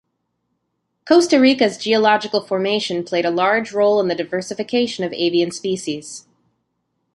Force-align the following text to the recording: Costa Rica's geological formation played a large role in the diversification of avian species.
Costa 1.07 1.39
Rica's 1.39 1.77
geological 1.77 2.41
formation 2.41 3.03
played 3.03 3.23
a 3.23 3.29
large 3.29 3.71
role 3.71 4.01
in 4.01 4.07
the 4.07 4.15
diversification 4.15 5.03
of 5.03 5.13
avian 5.13 5.51
species. 5.51 6.25